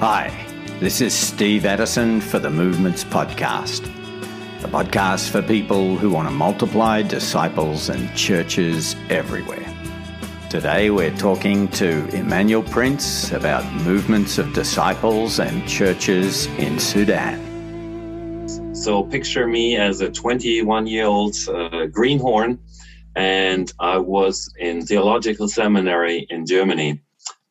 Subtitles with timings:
[0.00, 0.28] Hi,
[0.78, 3.80] this is Steve Addison for the Movements Podcast,
[4.60, 9.66] the podcast for people who want to multiply disciples and churches everywhere.
[10.50, 17.40] Today we're talking to Emanuel Prinz about movements of disciples and churches in Sudan.
[18.74, 22.58] So picture me as a 21 year old uh, greenhorn,
[23.14, 27.00] and I was in theological seminary in Germany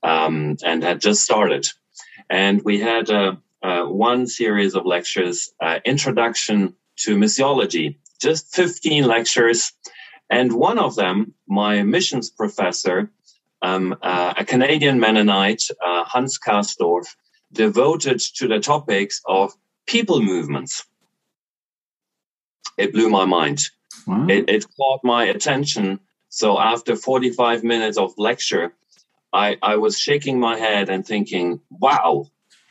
[0.04, 1.68] um, and had just started.
[2.30, 9.06] And we had uh, uh, one series of lectures, uh, Introduction to Missiology, just 15
[9.06, 9.74] lectures.
[10.30, 13.12] And one of them, my missions professor,
[13.62, 17.08] um, uh, a Canadian Mennonite, uh, Hans Kasdorf,
[17.52, 19.54] devoted to the topics of
[19.86, 20.84] people movements.
[22.78, 23.62] It blew my mind.
[24.06, 24.28] Wow.
[24.30, 26.00] It, it caught my attention.
[26.30, 28.74] So after 45 minutes of lecture,
[29.36, 32.28] I, I was shaking my head and thinking, wow,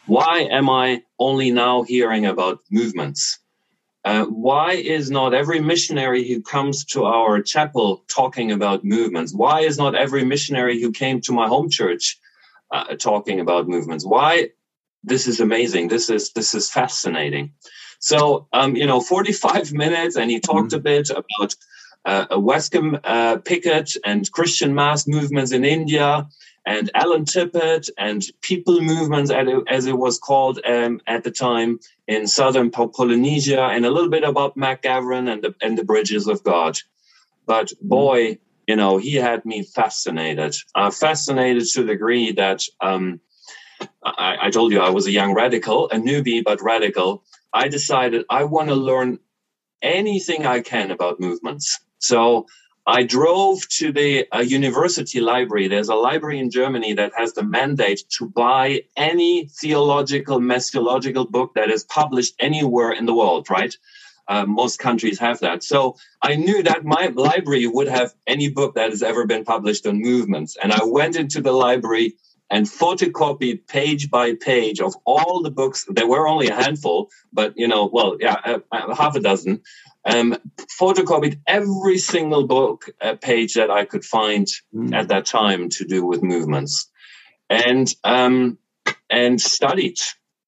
[0.06, 3.38] why am I only now hearing about movements?
[4.04, 9.32] Uh, why is not every missionary who comes to our chapel talking about movements?
[9.32, 12.18] Why is not every missionary who came to my home church
[12.70, 14.04] uh, talking about movements?
[14.04, 14.50] Why?
[15.02, 15.88] This is amazing.
[15.88, 17.52] This is this is fascinating.
[17.98, 20.76] So, um, you know, 45 minutes, and he talked mm-hmm.
[20.76, 21.54] a bit about
[22.04, 26.26] uh, Waskom uh, Pickett and Christian mass movements in India
[26.66, 32.26] and Alan Tippett and people movements, as it was called um, at the time in
[32.26, 36.78] southern Polynesia, and a little bit about McGavran and the, and the bridges of God.
[37.46, 40.56] But boy, you know, he had me fascinated.
[40.74, 43.20] Uh, fascinated to the degree that um,
[44.02, 47.24] I, I told you I was a young radical, a newbie, but radical.
[47.52, 49.18] I decided I want to learn
[49.82, 51.78] anything I can about movements.
[51.98, 52.46] So
[52.86, 55.68] I drove to the uh, university library.
[55.68, 61.54] There's a library in Germany that has the mandate to buy any theological, missiological book
[61.54, 63.74] that is published anywhere in the world, right?
[64.28, 65.62] Uh, most countries have that.
[65.62, 69.86] So I knew that my library would have any book that has ever been published
[69.86, 70.56] on movements.
[70.62, 72.14] And I went into the library
[72.50, 75.86] and photocopied page by page of all the books.
[75.88, 79.62] There were only a handful, but you know, well, yeah, uh, uh half a dozen
[80.04, 80.36] um,
[80.80, 84.94] photocopied every single book uh, page that I could find mm.
[84.94, 86.90] at that time to do with movements,
[87.48, 88.58] and um,
[89.10, 89.98] and studied.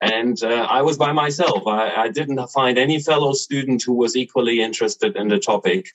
[0.00, 1.67] And uh, I was by myself.
[1.67, 5.88] I, I, didn't find any fellow student who was equally interested in the topic.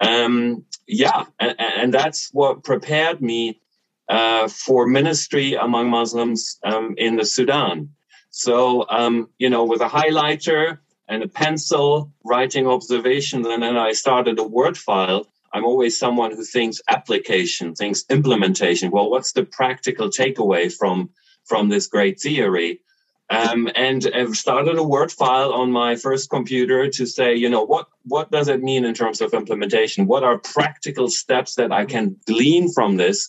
[0.00, 3.60] Um, yeah, and, and, that's what prepared me
[4.08, 7.90] uh, for ministry among Muslims um, in the Sudan.
[8.30, 10.78] So, um, you know, with a highlighter,
[11.12, 15.26] and a pencil, writing observations, and then I started a Word file.
[15.52, 18.90] I'm always someone who thinks application, thinks implementation.
[18.90, 21.10] Well, what's the practical takeaway from
[21.44, 22.80] from this great theory?
[23.28, 27.64] Um, and I've started a Word file on my first computer to say, you know,
[27.64, 30.06] what what does it mean in terms of implementation?
[30.06, 33.28] What are practical steps that I can glean from this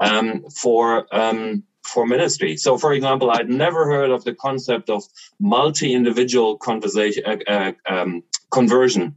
[0.00, 2.56] um, for um, for ministry.
[2.56, 5.04] So, for example, I'd never heard of the concept of
[5.40, 9.16] multi-individual conversation uh, uh, um, conversion.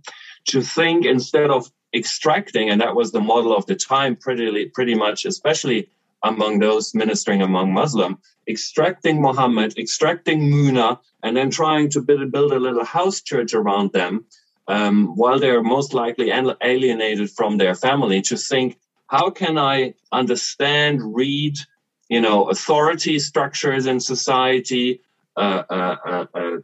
[0.49, 4.95] To think instead of extracting, and that was the model of the time, pretty pretty
[4.95, 5.89] much, especially
[6.23, 8.17] among those ministering among Muslim,
[8.47, 13.91] extracting Muhammad, extracting Muna, and then trying to build, build a little house church around
[13.91, 14.25] them,
[14.67, 18.21] um, while they're most likely alienated from their family.
[18.23, 18.77] To think,
[19.07, 21.57] how can I understand, read,
[22.09, 25.01] you know, authority structures in society,
[25.37, 26.57] uh, uh, uh, uh,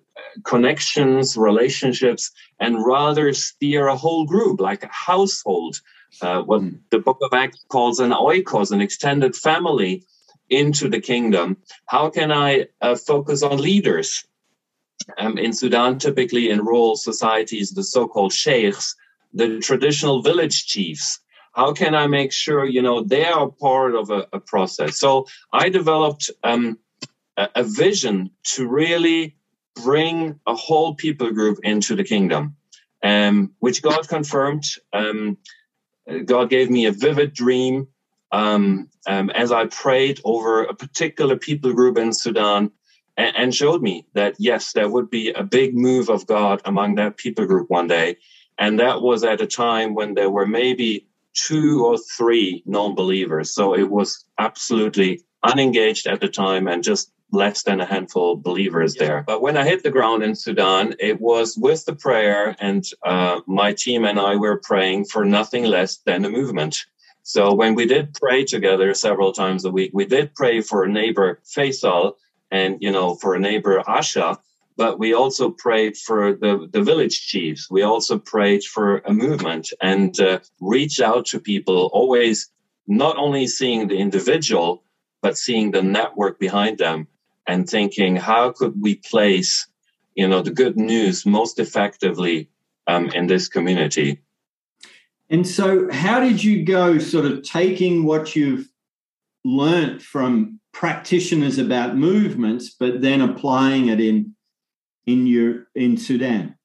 [0.43, 5.81] connections, relationships, and rather steer a whole group like a household,
[6.21, 6.79] uh, what mm.
[6.89, 10.03] the Book of Acts calls an oikos, an extended family,
[10.49, 11.57] into the kingdom.
[11.85, 14.25] How can I uh, focus on leaders?
[15.17, 18.95] Um, in Sudan, typically in rural societies, the so-called sheikhs,
[19.33, 21.19] the traditional village chiefs,
[21.53, 24.99] how can I make sure, you know, they are part of a, a process?
[24.99, 26.79] So I developed um,
[27.37, 29.35] a, a vision to really
[29.75, 32.55] bring a whole people group into the kingdom,
[33.03, 34.65] um, which God confirmed.
[34.93, 35.37] Um,
[36.25, 37.87] God gave me a vivid dream
[38.31, 42.71] um, um, as I prayed over a particular people group in Sudan
[43.17, 46.95] and, and, showed me that, yes, there would be a big move of God among
[46.95, 48.17] that people group one day.
[48.57, 53.53] And that was at a time when there were maybe two or three non-believers.
[53.53, 58.43] So it was absolutely unengaged at the time and just less than a handful of
[58.43, 59.23] believers there.
[59.25, 63.39] But when I hit the ground in Sudan, it was with the prayer, and uh,
[63.47, 66.77] my team and I were praying for nothing less than a movement.
[67.23, 70.89] So when we did pray together several times a week, we did pray for a
[70.89, 72.13] neighbor Faisal
[72.49, 74.37] and you know for a neighbor Asha,
[74.77, 77.69] but we also prayed for the, the village chiefs.
[77.69, 82.49] We also prayed for a movement and uh, reached out to people, always
[82.87, 84.83] not only seeing the individual,
[85.21, 87.07] but seeing the network behind them
[87.47, 89.67] and thinking, how could we place,
[90.15, 92.49] you know, the good news most effectively
[92.87, 94.19] um, in this community?
[95.29, 98.67] And so, how did you go sort of taking what you've
[99.43, 104.35] learnt from practitioners about movements, but then applying it in
[105.05, 106.55] in your in Sudan?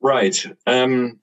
[0.00, 0.44] Right.
[0.66, 1.20] Um,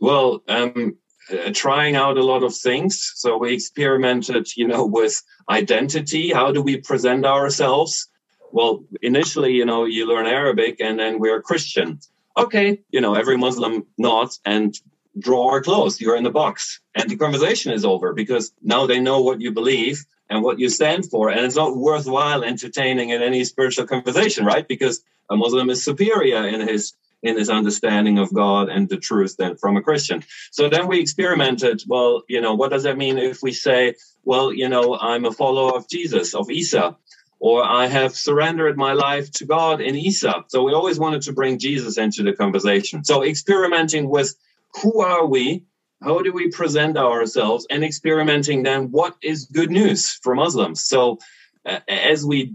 [0.00, 0.96] well, um,
[1.30, 3.12] uh, trying out a lot of things.
[3.14, 6.32] So we experimented, you know, with identity.
[6.32, 8.08] How do we present ourselves?
[8.52, 11.98] Well, initially, you know, you learn Arabic and then we're Christian.
[12.36, 14.74] Okay, you know, every Muslim nods and
[15.18, 16.00] draw our clothes.
[16.00, 16.80] You're in the box.
[16.94, 20.04] And the conversation is over because now they know what you believe
[20.34, 21.30] and what you stand for.
[21.30, 24.66] And it's not worthwhile entertaining in any spiritual conversation, right?
[24.66, 26.92] Because a Muslim is superior in his
[27.22, 30.22] in his understanding of God and the truth than from a Christian.
[30.50, 31.82] So then we experimented.
[31.86, 33.94] Well, you know, what does that mean if we say,
[34.24, 36.96] well, you know, I'm a follower of Jesus, of Isa,
[37.38, 40.44] or I have surrendered my life to God in Isa.
[40.48, 43.04] So we always wanted to bring Jesus into the conversation.
[43.04, 44.36] So experimenting with
[44.82, 45.64] who are we?
[46.02, 47.66] How do we present ourselves?
[47.70, 50.82] And experimenting then what is good news for Muslims?
[50.82, 51.18] So
[51.64, 52.52] uh, as we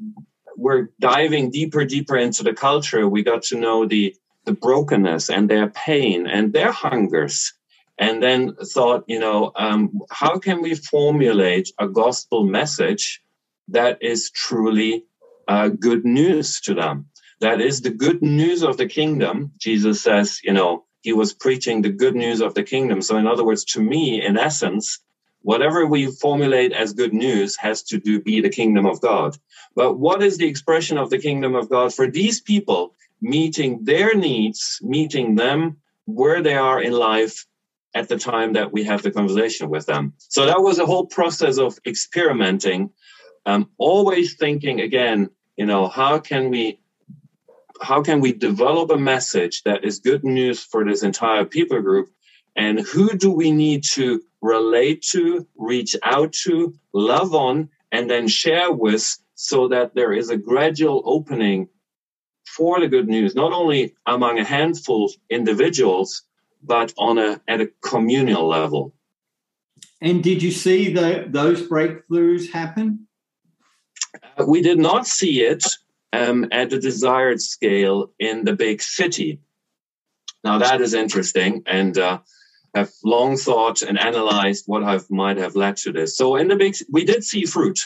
[0.56, 4.16] were diving deeper, deeper into the culture, we got to know the
[4.46, 7.54] the brokenness and their pain and their hungers
[8.00, 13.22] and then thought you know um, how can we formulate a gospel message
[13.68, 15.04] that is truly
[15.48, 17.06] uh, good news to them
[17.42, 21.82] that is the good news of the kingdom jesus says you know he was preaching
[21.82, 23.02] the good news of the kingdom.
[23.02, 25.00] So, in other words, to me, in essence,
[25.42, 29.38] whatever we formulate as good news has to do be the kingdom of God.
[29.76, 34.16] But what is the expression of the kingdom of God for these people meeting their
[34.16, 37.46] needs, meeting them where they are in life
[37.96, 40.14] at the time that we have the conversation with them?
[40.18, 42.92] So that was a whole process of experimenting,
[43.46, 46.79] um, always thinking again, you know, how can we
[47.82, 52.10] how can we develop a message that is good news for this entire people group?
[52.56, 58.28] And who do we need to relate to reach out to love on and then
[58.28, 61.70] share with so that there is a gradual opening
[62.46, 66.24] for the good news not only among a handful of individuals
[66.64, 68.94] but on a at a communal level?
[70.02, 73.08] And did you see the, those breakthroughs happen?
[74.38, 75.64] Uh, we did not see it
[76.14, 79.40] um, at the desired scale in the big city.
[80.44, 82.20] Now that is interesting, and uh,
[82.74, 86.16] have long thought and analyzed what have, might have led to this.
[86.16, 87.80] So in the big, we did see fruit.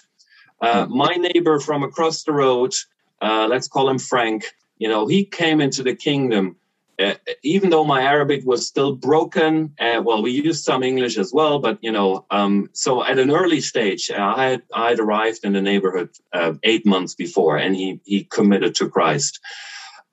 [0.62, 0.98] Uh, hmm.
[0.98, 2.74] my neighbor from across the road,
[3.22, 4.46] uh, let's call him Frank.
[4.78, 6.58] You know, he came into the kingdom
[7.04, 11.32] uh, even though my Arabic was still broken, uh, well, we used some English as
[11.34, 15.00] well, but you know, um, so at an early stage, uh, I had I had
[15.00, 19.40] arrived in the neighborhood uh, eight months before, and he he committed to Christ,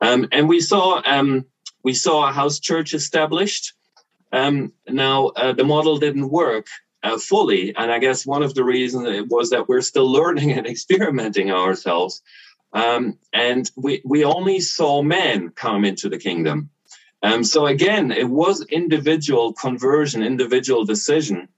[0.01, 1.45] um, and we saw um,
[1.85, 3.75] we saw a house church established.
[4.33, 6.67] Um, now uh, the model didn't work.
[7.03, 10.67] Uh, fully, and I guess one of the reasons was that we're still learning and
[10.67, 12.21] experimenting ourselves.
[12.73, 16.71] Um, and we, we only saw men come into the kingdom.
[17.23, 21.49] Um, so again, it was individual conversion, individual decision.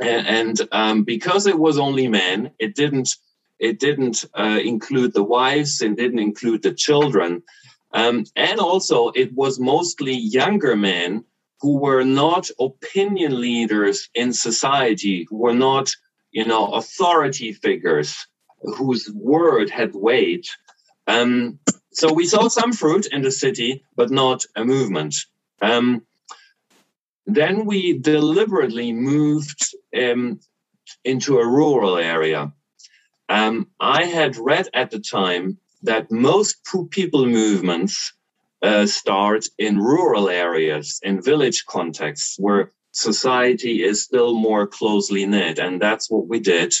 [0.00, 3.16] And, and um, because it was only men, it didn't,
[3.58, 7.42] it didn't uh, include the wives, it didn't include the children.
[7.92, 11.24] Um, and also it was mostly younger men
[11.60, 15.94] who were not opinion leaders in society, who were not,
[16.32, 18.16] you know, authority figures
[18.62, 20.48] whose word had weight.
[21.06, 21.58] Um,
[21.92, 25.14] so we saw some fruit in the city, but not a movement.
[25.60, 26.02] Um,
[27.26, 30.40] then we deliberately moved um,
[31.04, 32.52] into a rural area.
[33.28, 36.56] Um, I had read at the time that most
[36.90, 38.12] people movements
[38.62, 45.58] uh, start in rural areas, in village contexts, where society is still more closely knit.
[45.58, 46.74] And that's what we did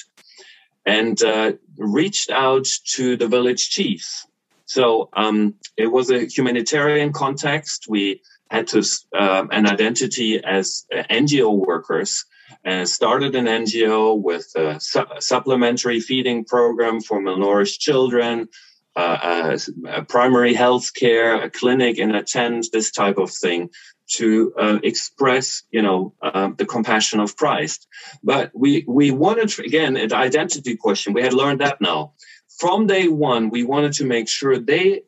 [0.84, 4.26] and uh, reached out to the village chiefs.
[4.72, 7.86] So um, it was a humanitarian context.
[7.90, 8.82] We had to
[9.14, 12.24] uh, an identity as NGO workers.
[12.64, 18.48] and started an NGO with a su- supplementary feeding program for malnourished children,
[18.96, 23.70] uh, a, a primary health care, a clinic in a tent, this type of thing
[24.16, 27.86] to uh, express, you know, uh, the compassion of Christ.
[28.22, 31.12] But we we wanted again an identity question.
[31.12, 32.12] We had learned that now
[32.58, 35.02] from day one, we wanted to make sure they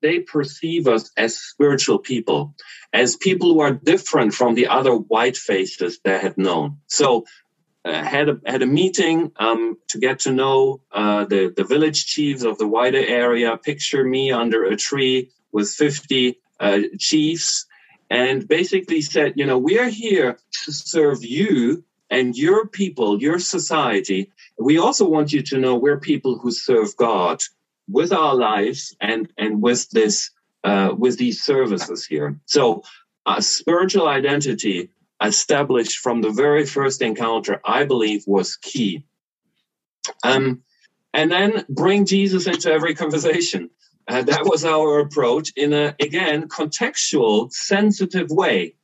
[0.00, 2.54] they perceive us as spiritual people,
[2.92, 6.78] as people who are different from the other white faces they had known.
[6.86, 7.24] So
[7.84, 12.06] uh, had a had a meeting um, to get to know uh, the the village
[12.06, 13.56] chiefs of the wider area.
[13.56, 17.66] Picture me under a tree with fifty uh, chiefs,
[18.10, 23.38] and basically said, you know, we are here to serve you and your people, your
[23.38, 24.30] society.
[24.58, 27.40] We also want you to know we're people who serve God
[27.88, 30.30] with our lives and and with this
[30.64, 32.40] uh, with these services here.
[32.46, 32.82] So,
[33.26, 34.90] a spiritual identity
[35.22, 39.04] established from the very first encounter, I believe, was key.
[40.24, 40.62] Um,
[41.12, 43.70] and then bring Jesus into every conversation.
[44.08, 48.74] Uh, that was our approach in a again contextual, sensitive way,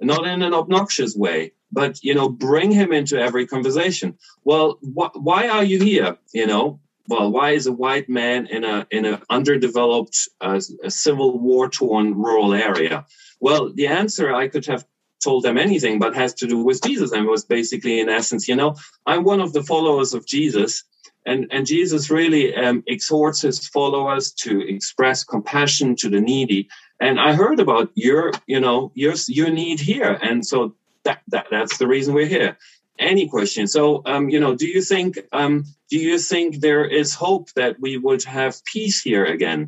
[0.00, 4.16] not in an obnoxious way but you know bring him into every conversation.
[4.44, 6.16] Well wh- why are you here?
[6.32, 11.38] You know well why is a white man in a in an underdeveloped uh, civil
[11.38, 13.06] war torn rural area?
[13.40, 14.84] Well the answer i could have
[15.22, 18.54] told them anything but has to do with jesus and was basically in essence you
[18.54, 20.84] know i'm one of the followers of jesus
[21.28, 26.68] and, and Jesus really um, exhorts his followers to express compassion to the needy.
[27.00, 30.74] And I heard about your, you know, your your need here, and so
[31.08, 32.56] that, that that's the reason we're here.
[32.98, 33.66] Any question?
[33.66, 37.80] So, um, you know, do you think um, do you think there is hope that
[37.80, 39.60] we would have peace here again?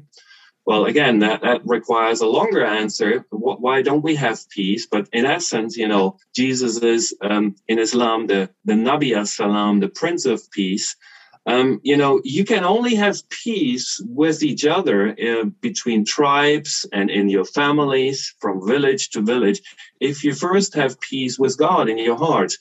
[0.66, 3.25] Well, again, that, that requires a longer answer.
[3.30, 4.87] Why don't we have peace?
[4.87, 9.88] But in essence, you know, Jesus is um, in Islam the the Nabi as-Salam, the
[10.00, 10.97] Prince of Peace.
[11.47, 17.11] Um, you know, you can only have peace with each other uh, between tribes and
[17.11, 19.62] in your families from village to village
[20.00, 22.52] if you first have peace with God in your heart.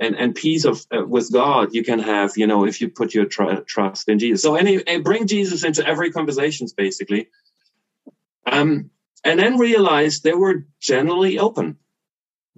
[0.00, 3.14] And, and peace of uh, with God you can have, you know, if you put
[3.14, 4.42] your tr- trust in Jesus.
[4.42, 7.26] So, any bring Jesus into every conversations, basically,
[8.46, 8.90] um,
[9.24, 11.78] and then realize they were generally open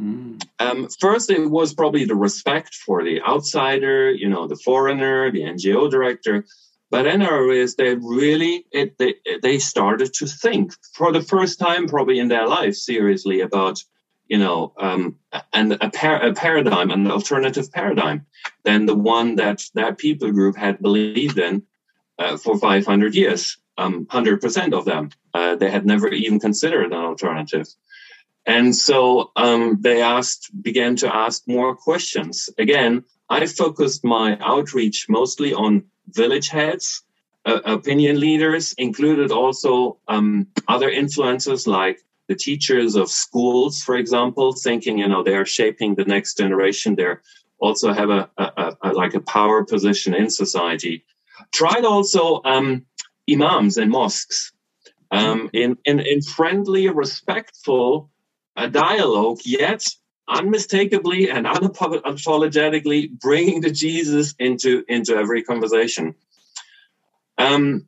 [0.00, 0.42] Mm.
[0.58, 5.42] Um, first, it was probably the respect for the outsider, you know, the foreigner, the
[5.42, 6.44] NGO director.
[6.90, 11.86] But then I they really it, they they started to think for the first time,
[11.86, 13.84] probably in their life, seriously about
[14.26, 15.16] you know um,
[15.52, 18.26] and a, par- a paradigm, an alternative paradigm
[18.64, 21.62] than the one that that people group had believed in
[22.18, 23.56] uh, for 500 years.
[23.78, 27.66] Um, 100% of them uh, they had never even considered an alternative.
[28.46, 32.48] And so um, they asked, began to ask more questions.
[32.58, 37.02] Again, I focused my outreach mostly on village heads,
[37.44, 44.52] uh, opinion leaders, included also um, other influencers like the teachers of schools, for example,
[44.52, 46.94] thinking you know they are shaping the next generation.
[46.94, 47.14] They
[47.58, 51.04] also have a, a, a, like a power position in society.
[51.52, 52.86] Tried also um,
[53.28, 54.52] imams and mosques
[55.10, 58.10] um, in, in in friendly, respectful
[58.56, 59.86] a dialogue, yet
[60.28, 66.14] unmistakably and unapologetically bringing the Jesus into into every conversation.
[67.38, 67.86] Um,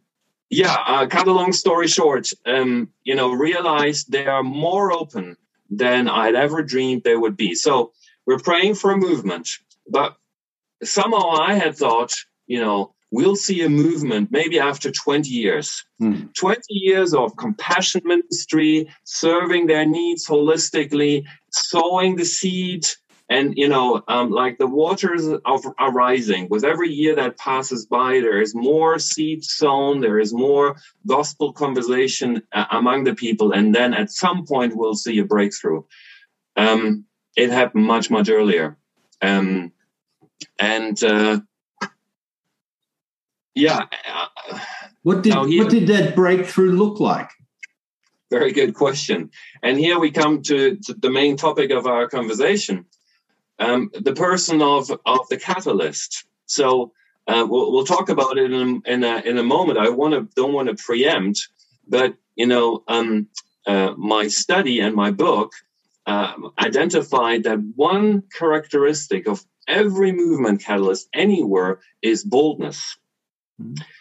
[0.50, 5.36] yeah, uh, cut a long story short, um, you know, realize they are more open
[5.70, 7.54] than I'd ever dreamed they would be.
[7.54, 7.92] So
[8.26, 9.48] we're praying for a movement,
[9.88, 10.16] but
[10.82, 12.12] somehow I had thought,
[12.46, 15.84] you know, we'll see a movement maybe after 20 years.
[16.00, 16.24] Hmm.
[16.34, 22.86] 20 years of compassion ministry, serving their needs holistically, sowing the seed.
[23.28, 26.48] And, you know, um, like the waters of, are rising.
[26.50, 30.76] With every year that passes by, there is more seed sown, there is more
[31.06, 33.52] gospel conversation uh, among the people.
[33.52, 35.82] And then at some point, we'll see a breakthrough.
[36.56, 37.04] Um,
[37.36, 38.76] it happened much, much earlier.
[39.22, 39.72] Um,
[40.58, 41.40] and uh,
[43.54, 43.86] yeah.
[45.02, 47.30] What did here, what did that breakthrough look like?
[48.30, 49.30] Very good question.
[49.62, 52.86] And here we come to, to the main topic of our conversation:
[53.58, 56.24] um, the person of of the catalyst.
[56.46, 56.92] So
[57.26, 59.78] uh, we'll, we'll talk about it in in a, in a moment.
[59.78, 61.48] I want to don't want to preempt,
[61.86, 63.28] but you know, um,
[63.66, 65.52] uh, my study and my book
[66.06, 72.96] uh, identified that one characteristic of every movement catalyst anywhere is boldness.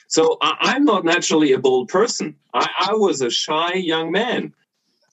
[0.08, 2.36] So I, am not naturally a bold person.
[2.54, 4.54] I, I was a shy young man.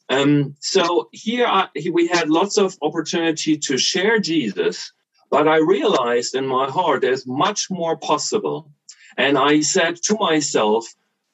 [0.09, 4.93] Um, so here I, we had lots of opportunity to share Jesus,
[5.31, 8.71] but I realized in my heart there's much more possible.
[9.17, 10.87] And I said to myself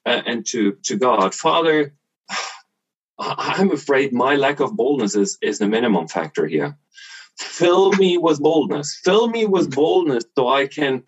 [0.04, 1.94] uh, and to, to God, Father,
[3.18, 6.76] I'm afraid my lack of boldness is, is the minimum factor here.
[7.37, 9.00] Fill me with boldness.
[9.02, 11.04] Fill me with boldness so I can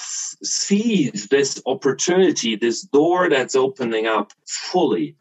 [0.00, 5.16] seize this opportunity, this door that's opening up fully.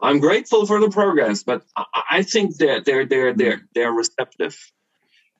[0.00, 1.64] I'm grateful for the progress, but
[2.10, 4.56] I think that they're they're they're they're receptive.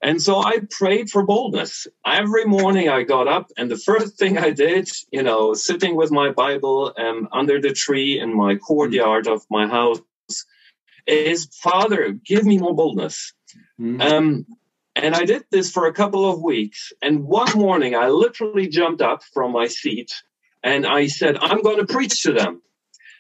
[0.03, 1.87] And so I prayed for boldness.
[2.05, 6.11] Every morning I got up, and the first thing I did, you know, sitting with
[6.11, 10.01] my Bible um, under the tree in my courtyard of my house,
[11.07, 13.33] is Father, give me more boldness.
[13.81, 14.01] Mm-hmm.
[14.01, 14.47] Um,
[15.03, 16.93] and I did this for a couple of weeks.
[17.03, 20.13] And one morning I literally jumped up from my seat
[20.63, 22.63] and I said, I'm going to preach to them.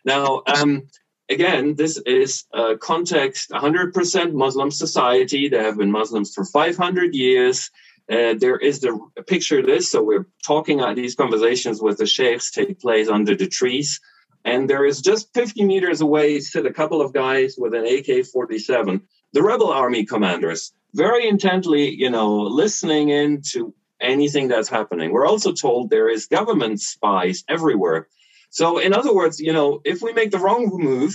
[0.04, 0.86] Now, um,
[1.28, 5.48] again, this is a context 100% Muslim society.
[5.48, 7.68] There have been Muslims for 500 years.
[8.08, 9.90] Uh, there is the picture of this.
[9.90, 14.00] So we're talking uh, these conversations with the sheikhs take place under the trees.
[14.44, 18.26] And there is just 50 meters away sit a couple of guys with an AK
[18.26, 25.12] 47, the rebel army commanders, very intently, you know, listening in to anything that's happening.
[25.12, 28.08] We're also told there is government spies everywhere.
[28.50, 31.14] So, in other words, you know, if we make the wrong move,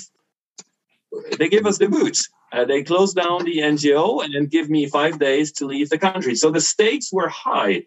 [1.38, 2.30] they give us the boots.
[2.52, 6.36] Uh, they close down the NGO and give me five days to leave the country.
[6.36, 7.84] So the stakes were high.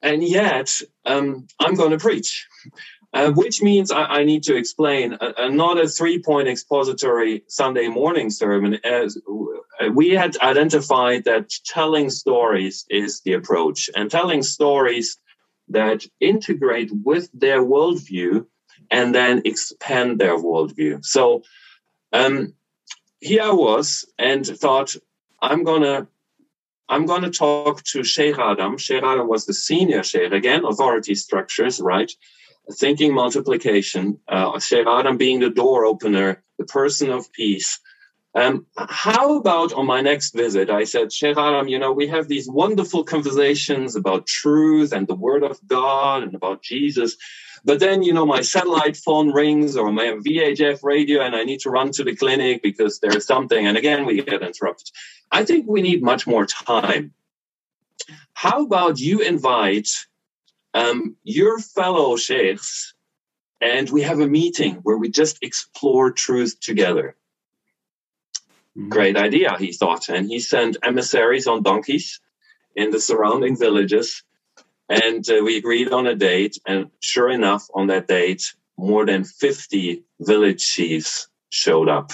[0.00, 2.46] And yet, um, I'm going to preach.
[3.14, 7.42] Uh, which means I, I, need to explain uh, uh not a three point expository
[7.48, 8.78] Sunday morning sermon.
[8.84, 9.16] As
[9.94, 15.18] we had identified that telling stories is the approach, and telling stories
[15.68, 18.46] that integrate with their worldview
[18.90, 21.04] and then expand their worldview.
[21.04, 21.42] So
[22.12, 22.54] um,
[23.20, 24.96] here I was and thought,
[25.40, 26.08] I'm gonna
[26.88, 28.78] I'm to talk to Sheikh Adam.
[28.78, 32.10] Sheikh Adam was the senior Sheikh, again, authority structures, right?
[32.72, 37.78] Thinking multiplication, uh, Sheikh Adam being the door opener, the person of peace.
[38.34, 42.48] Um, how about on my next visit, I said, Sheikh you know, we have these
[42.48, 47.16] wonderful conversations about truth and the word of God and about Jesus.
[47.64, 51.60] But then, you know, my satellite phone rings or my VHF radio and I need
[51.60, 53.66] to run to the clinic because there's something.
[53.66, 54.90] And again, we get interrupted.
[55.32, 57.12] I think we need much more time.
[58.34, 59.88] How about you invite
[60.74, 62.94] um, your fellow sheikhs
[63.60, 67.16] and we have a meeting where we just explore truth together?
[68.88, 70.08] Great idea, he thought.
[70.08, 72.20] And he sent emissaries on donkeys
[72.76, 74.22] in the surrounding villages
[74.88, 76.58] and uh, we agreed on a date.
[76.66, 82.12] And sure enough, on that date, more than 50 village chiefs showed up.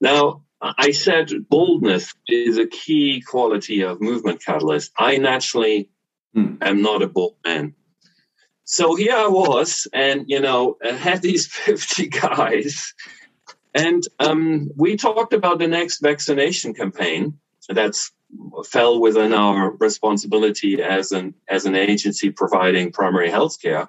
[0.00, 4.92] Now, I said boldness is a key quality of movement catalyst.
[4.98, 5.88] I naturally
[6.34, 6.56] hmm.
[6.60, 7.74] am not a bold man.
[8.64, 12.92] So here I was, and you know, I had these 50 guys,
[13.78, 17.38] and um, we talked about the next vaccination campaign.
[17.68, 18.12] That's
[18.66, 23.88] fell within our responsibility as an as an agency providing primary health care.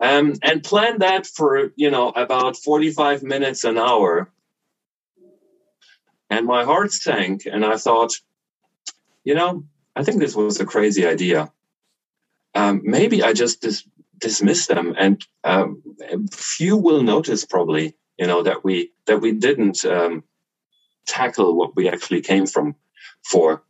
[0.00, 4.30] Um, and planned that for you know about 45 minutes an hour.
[6.30, 8.12] And my heart sank and i thought
[9.22, 11.52] you know i think this was a crazy idea.
[12.54, 15.82] Um, maybe i just dis- dismiss them and um,
[16.32, 20.24] few will notice probably you know that we that we didn't um,
[21.06, 22.76] tackle what we actually came from
[23.24, 23.62] for.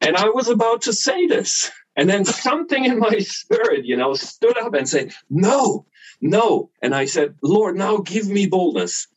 [0.00, 1.70] And I was about to say this.
[1.94, 5.86] And then something in my spirit, you know, stood up and said, No,
[6.20, 6.70] no.
[6.82, 9.08] And I said, Lord, now give me boldness.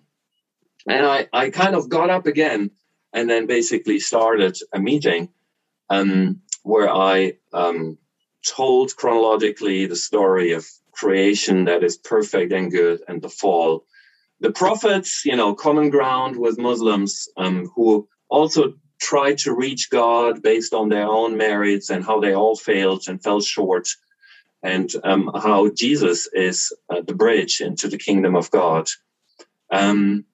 [0.87, 2.71] And I, I kind of got up again
[3.13, 5.29] and then basically started a meeting
[5.89, 7.97] um, where I um,
[8.45, 13.85] told chronologically the story of creation that is perfect and good and the fall.
[14.45, 20.43] The prophets, you know, common ground with Muslims um, who also tried to reach God
[20.43, 23.87] based on their own merits and how they all failed and fell short,
[24.61, 28.87] and um, how Jesus is uh, the bridge into the kingdom of God.
[29.71, 30.25] Um,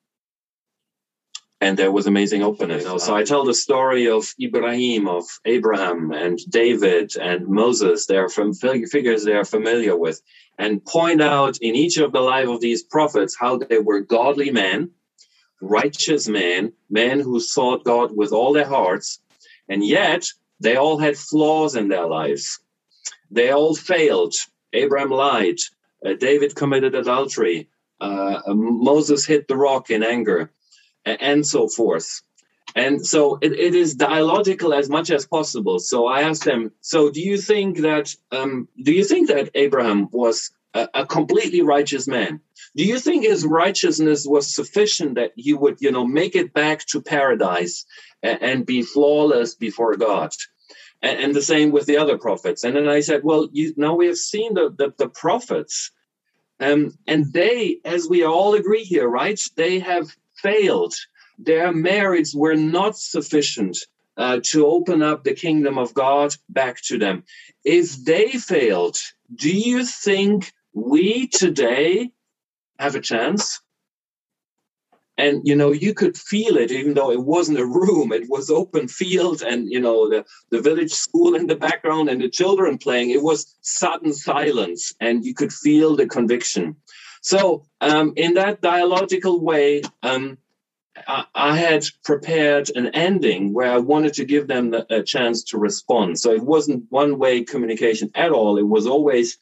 [1.62, 2.84] and there was amazing openness.
[2.84, 8.08] You know, so I tell the story of Ibrahim, of Abraham, and David, and Moses.
[8.08, 10.22] They are from figures they are familiar with,
[10.58, 14.52] and point out in each of the life of these prophets how they were godly
[14.52, 14.90] men
[15.62, 19.20] righteous men, men who sought God with all their hearts,
[19.70, 20.26] and yet
[20.60, 22.60] they all had flaws in their lives.
[23.30, 24.34] They all failed.
[24.74, 25.60] Abraham lied.
[26.06, 27.70] Uh, David committed adultery.
[28.00, 30.52] Uh, Moses hit the rock in anger,
[31.06, 32.22] and so forth.
[32.76, 35.80] And so it, it is dialogical as much as possible.
[35.80, 40.08] So I asked them, so do you think that um, do you think that Abraham
[40.12, 42.40] was a, a completely righteous man?
[42.76, 46.86] Do you think his righteousness was sufficient that he would, you know, make it back
[46.88, 47.86] to paradise
[48.24, 50.34] and, and be flawless before God?
[51.02, 52.64] and, and, the same with the other prophets.
[52.64, 55.92] And then I said, well, you, now we have seen the, the, the prophets,
[56.60, 60.94] um, and they, as we all agree here, right, they have failed.
[61.38, 63.78] Their merits were not sufficient
[64.18, 67.24] uh, to open up the kingdom of God back to them.
[67.64, 68.98] If they failed,
[69.34, 72.12] do you think we today
[72.78, 73.62] have a chance?
[75.22, 78.50] and you know you could feel it even though it wasn't a room it was
[78.50, 82.78] open field and you know the, the village school in the background and the children
[82.78, 86.76] playing it was sudden silence and you could feel the conviction
[87.22, 90.38] so um, in that dialogical way um,
[91.08, 95.58] I, I, had prepared an ending where i wanted to give them a chance to
[95.58, 99.38] respond so it wasn't one way communication at all it was always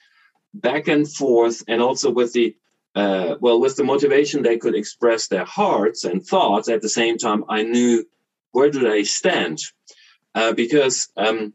[0.53, 2.55] back and forth and also with the
[2.95, 6.69] uh, well, with the motivation they could express their hearts and thoughts.
[6.69, 8.05] At the same time, I knew
[8.51, 9.59] where do they stand,
[10.35, 11.53] uh, because um,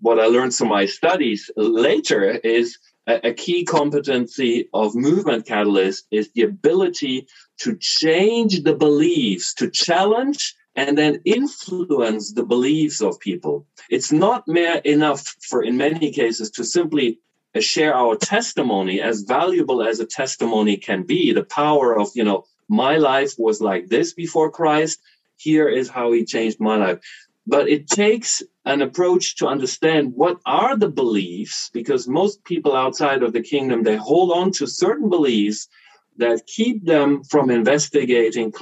[0.00, 6.30] what I learned from my studies later is a, key competency of movement catalyst is
[6.32, 7.26] the ability
[7.58, 13.66] to change the beliefs, to challenge and then influence the beliefs of people.
[13.88, 17.18] It's not mere enough for, in many cases, to simply
[17.54, 21.32] uh, share our testimony as valuable as a testimony can be.
[21.32, 25.00] The power of you know my life was like this before christ.
[25.36, 26.98] Here is how he changed my life.
[27.46, 33.22] But it takes an approach to understand what are the beliefs because most people outside
[33.22, 35.68] of the kingdom they hold on to certain beliefs
[36.16, 38.52] that keep them from investigating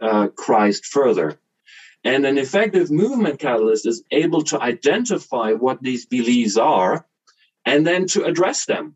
[0.00, 1.38] uh, christ further
[2.04, 7.06] and an effective movement catalyst is able to identify what these beliefs are
[7.66, 8.94] and then to address them,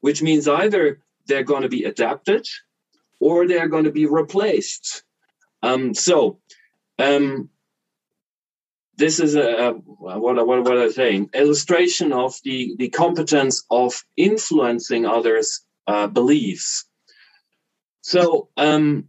[0.00, 2.46] which means either they're going to be adapted
[3.20, 5.04] or they're going to be replaced.
[5.62, 6.40] Um, so,
[6.98, 7.50] um,
[8.98, 14.04] this is a, a what, what, what I say illustration of the, the competence of
[14.16, 16.84] influencing others' uh, beliefs.
[18.02, 19.08] So, um,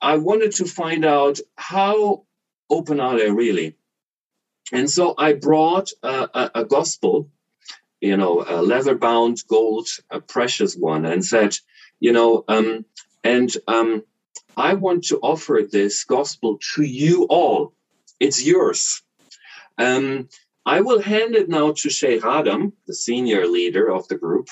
[0.00, 2.24] I wanted to find out how
[2.70, 3.76] open are they really?
[4.72, 7.30] And so I brought a, a, a gospel
[8.00, 11.56] you know, a leather bound gold, a precious one, and said,
[11.98, 12.84] you know, um,
[13.24, 14.02] and um,
[14.56, 17.72] I want to offer this gospel to you all.
[18.20, 19.02] It's yours.
[19.78, 20.28] Um,
[20.64, 24.48] I will hand it now to Sheikh Adam, the senior leader of the group.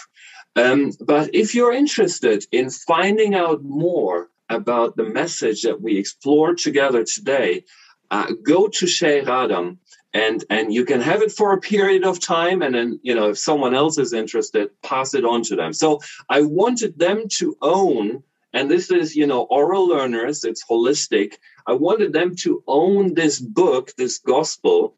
[0.56, 6.58] Um, but if you're interested in finding out more about the message that we explored
[6.58, 7.64] together today,
[8.10, 9.80] uh, go to Sheikh Adam
[10.14, 13.30] and and you can have it for a period of time and then you know
[13.30, 16.00] if someone else is interested pass it on to them so
[16.30, 18.22] i wanted them to own
[18.54, 21.34] and this is you know oral learners it's holistic
[21.66, 24.96] i wanted them to own this book this gospel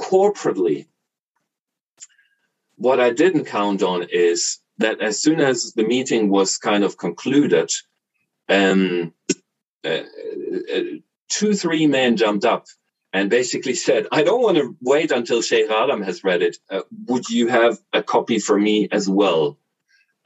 [0.00, 0.86] corporately
[2.76, 6.96] what i didn't count on is that as soon as the meeting was kind of
[6.96, 7.70] concluded
[8.48, 9.12] um,
[9.84, 10.02] uh,
[10.74, 10.80] uh,
[11.28, 12.66] two three men jumped up
[13.12, 16.58] and basically said, I don't want to wait until Sheikh Adam has read it.
[16.70, 19.58] Uh, would you have a copy for me as well?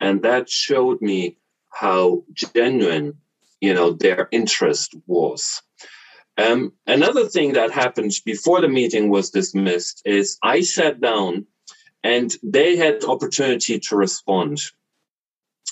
[0.01, 1.37] And that showed me
[1.73, 3.19] how genuine,
[3.61, 5.63] you know, their interest was.
[6.39, 11.47] Um, another thing that happened before the meeting was dismissed is I sat down
[12.03, 14.61] and they had opportunity to respond.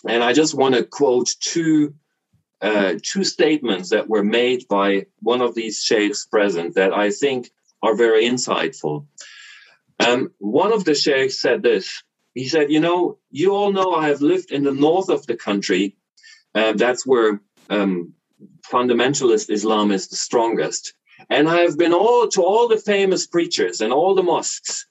[0.06, 1.94] And I just want to quote two
[2.62, 7.50] uh, two statements that were made by one of these sheikhs present that I think
[7.82, 9.06] are very insightful.
[9.98, 12.02] Um, one of the sheikhs said this.
[12.34, 15.36] He said, You know, you all know I have lived in the north of the
[15.36, 15.96] country.
[16.54, 18.14] Uh, that's where um,
[18.70, 20.94] fundamentalist Islam is the strongest.
[21.28, 24.86] And I have been all to all the famous preachers and all the mosques.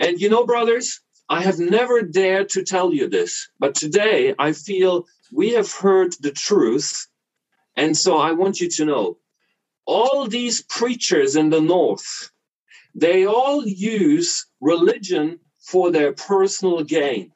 [0.00, 4.52] And you know, brothers, I have never dared to tell you this, but today I
[4.52, 7.06] feel we have heard the truth.
[7.76, 9.18] And so I want you to know
[9.86, 12.30] all these preachers in the North,
[12.94, 17.30] they all use religion for their personal gain.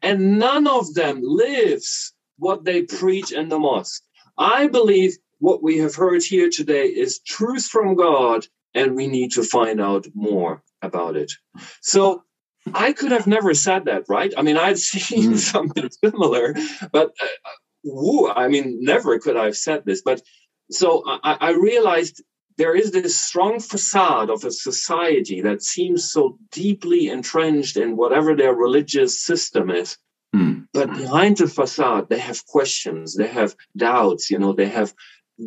[0.00, 4.02] And none of them lives what they preach in the mosque.
[4.38, 9.32] I believe what we have heard here today is truth from God, and we need
[9.32, 11.32] to find out more about it.
[11.82, 12.22] So
[12.72, 14.32] I could have never said that, right?
[14.38, 15.38] I mean, I'd seen mm.
[15.38, 16.54] something similar,
[16.92, 17.50] but uh,
[17.84, 20.00] woo, I mean, never could I have said this.
[20.02, 20.22] But
[20.70, 22.22] so I, I realized
[22.60, 28.36] there is this strong facade of a society that seems so deeply entrenched in whatever
[28.36, 29.96] their religious system is.
[30.36, 30.66] Mm.
[30.74, 34.92] But behind the facade, they have questions, they have doubts, you know, they have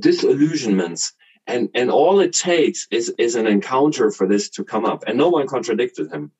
[0.08, 1.13] disillusionments.
[1.45, 5.17] and and all it takes is is an encounter for this to come up and
[5.17, 6.32] no one contradicted him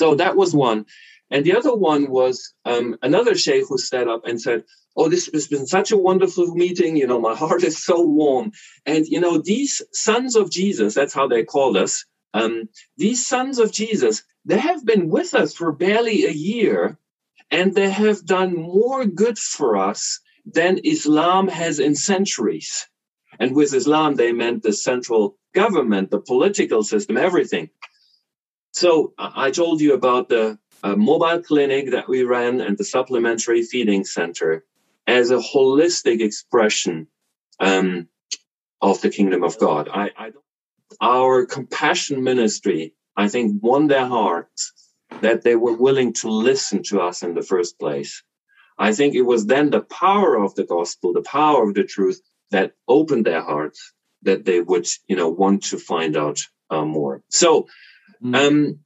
[0.00, 0.86] so that was one
[1.32, 4.60] and the other one was um, another sheikh who stood up and said
[4.96, 6.96] oh this has been such a wonderful meeting.
[6.96, 8.52] You know my heart is so warm.
[8.86, 13.58] And you know these sons of jesus that's how they called us um, these sons
[13.58, 16.98] of jesus they have been with us for barely a year
[17.50, 22.88] and they have done more good for us than islam has in centuries.
[23.38, 27.70] And with Islam, they meant the central government, the political system, everything.
[28.72, 33.62] So I told you about the uh, mobile clinic that we ran and the supplementary
[33.62, 34.64] feeding center
[35.06, 37.06] as a holistic expression
[37.60, 38.08] um,
[38.80, 39.88] of the kingdom of God.
[39.92, 40.32] I, I,
[41.00, 44.72] our compassion ministry, I think, won their hearts
[45.20, 48.22] that they were willing to listen to us in the first place.
[48.78, 52.20] I think it was then the power of the gospel, the power of the truth
[52.50, 56.40] that opened their hearts that they would, you know, want to find out
[56.70, 57.22] uh, more.
[57.28, 57.68] So,
[58.22, 58.34] mm.
[58.34, 58.80] um,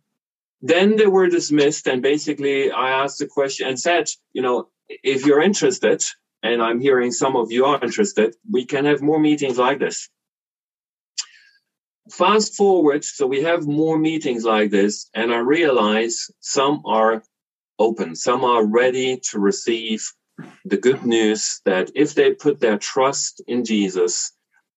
[0.60, 5.26] then they were dismissed, and basically, I asked the question and said, you know, if
[5.26, 6.02] you're interested,
[6.42, 10.08] and I'm hearing some of you are interested, we can have more meetings like this.
[12.10, 17.22] Fast forward, so we have more meetings like this, and I realize some are
[17.78, 20.10] open, some are ready to receive
[20.64, 24.32] the good news that if they put their trust in Jesus,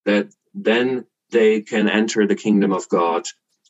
[0.05, 3.25] that then they can enter the kingdom of God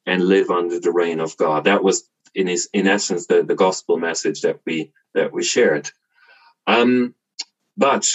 [0.06, 1.66] and live under the reign of God.
[1.66, 5.92] That was in his, in essence, the, the gospel message that we, that we shared.
[6.68, 7.16] Um,
[7.78, 8.08] but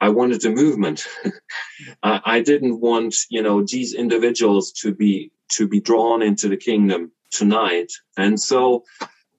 [0.00, 1.06] I wanted a movement.
[2.02, 6.56] I, I didn't want, you know, these individuals to be, to be drawn into the
[6.56, 7.92] kingdom tonight.
[8.16, 8.84] And so,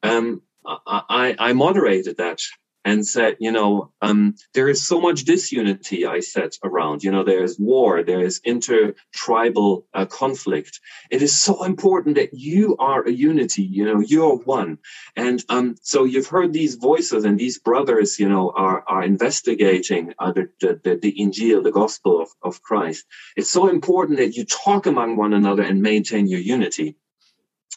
[0.03, 2.39] um, I, I moderated that
[2.85, 7.03] and said, you know, um, there is so much disunity, I said, around.
[7.03, 10.79] You know, there is war, there is inter-tribal uh, conflict.
[11.09, 14.79] It is so important that you are a unity, you know, you're one.
[15.15, 20.13] And um, so you've heard these voices and these brothers, you know, are, are investigating
[20.19, 23.05] uh, the, the, the Injil, the gospel of, of Christ.
[23.37, 26.95] It's so important that you talk among one another and maintain your unity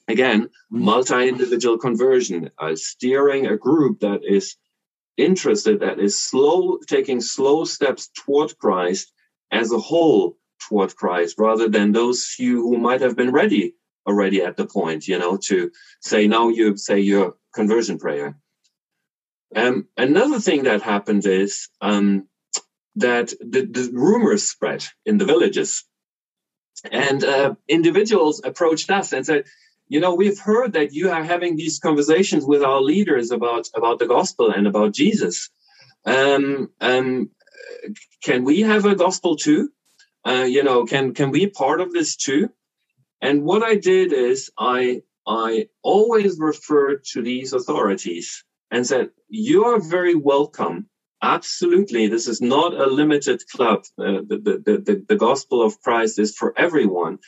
[0.09, 4.57] again multi-individual conversion uh, steering a group that is
[5.17, 9.13] interested that is slow, taking slow steps toward Christ
[9.51, 10.37] as a whole
[10.69, 13.75] toward Christ, rather than those few who might have been ready
[14.07, 18.37] already at the point, you know, to say now you say your conversion prayer.
[19.55, 22.29] Um, another thing that happened is um,
[22.97, 25.85] that the, the, rumors spread in the villages,
[26.91, 29.45] and uh, individuals approached us and said,
[29.89, 33.99] you know we've heard that you are having these conversations with our leaders about about
[33.99, 35.51] the gospel and about jesus.
[36.05, 37.31] Um, um,
[38.23, 39.71] can we have a gospel too?
[40.27, 42.51] Uh, you know can can we part of this too?
[43.21, 49.65] And what i did is i i always referred to these authorities and said you
[49.67, 50.89] are very welcome.
[51.23, 53.85] Absolutely this is not a limited club.
[53.99, 57.19] Uh, the, the, the, the gospel of christ is for everyone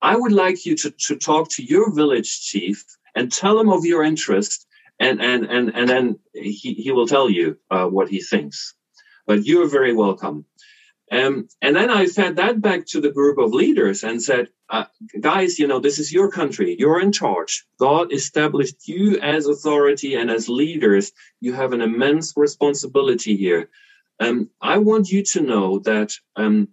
[0.00, 2.84] I would like you to, to talk to your village chief
[3.14, 4.66] and tell him of your interest,
[5.00, 8.74] and and and and then he, he will tell you uh, what he thinks.
[9.26, 10.46] But you're very welcome.
[11.10, 14.84] Um, and then I fed that back to the group of leaders and said, uh,
[15.18, 16.76] guys, you know, this is your country.
[16.78, 17.64] You're in charge.
[17.78, 21.12] God established you as authority and as leaders.
[21.40, 23.70] You have an immense responsibility here.
[24.20, 26.68] Um, I want you to know that um,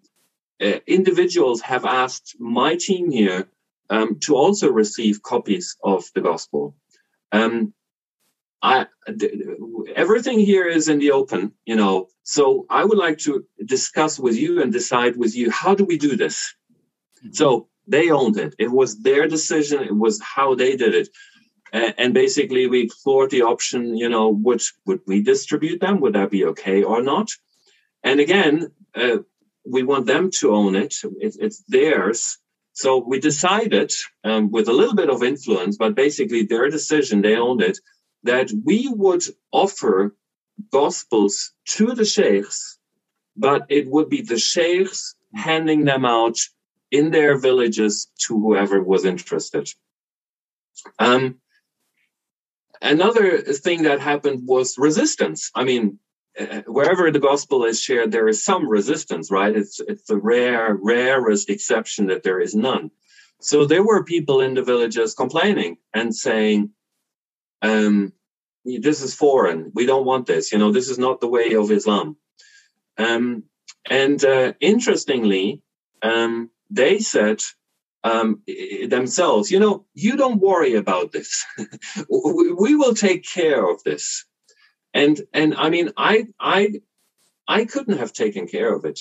[0.62, 3.48] uh, individuals have asked my team here
[3.90, 6.76] um, to also receive copies of the gospel.
[7.32, 7.74] Um,
[8.62, 8.88] I,
[9.96, 12.08] everything here is in the open, you know.
[12.24, 15.98] So I would like to discuss with you and decide with you how do we
[15.98, 16.56] do this.
[17.20, 17.34] Mm-hmm.
[17.34, 18.56] So they owned it.
[18.58, 19.84] It was their decision.
[19.84, 21.10] It was how they did it.
[21.74, 23.98] and basically, we explored the option.
[23.98, 26.00] You know, would would we distribute them?
[26.00, 27.30] Would that be okay or not?
[28.04, 29.18] And again, uh,
[29.66, 30.96] we want them to own it.
[31.20, 32.38] it it's theirs.
[32.74, 33.92] So we decided,
[34.24, 37.80] um, with a little bit of influence, but basically their decision, they owned it,
[38.24, 40.16] that we would offer
[40.72, 42.78] gospels to the sheikhs,
[43.38, 46.38] but it would be the sheikhs handing them out
[46.92, 49.70] in their villages to whoever was interested.
[51.00, 51.40] Um,
[52.82, 55.52] another thing that happened was resistance.
[55.56, 56.00] I mean,
[56.66, 59.56] wherever the gospel is shared, there is some resistance, right?
[59.56, 62.92] It's it's the rare, rarest exception that there is none.
[63.42, 66.72] So there were people in the villages complaining and saying,
[67.62, 68.14] um,
[68.66, 69.72] "This is foreign.
[69.74, 70.52] We don't want this.
[70.52, 72.18] You know, this is not the way of Islam."
[72.98, 73.44] Um,
[73.90, 75.62] and uh, interestingly,
[76.02, 77.42] um, they said
[78.04, 78.42] um,
[78.88, 81.46] themselves, you know, you don't worry about this.
[82.10, 84.26] we will take care of this.
[84.96, 86.82] And and I mean, I I
[87.48, 89.00] I couldn't have taken care of it.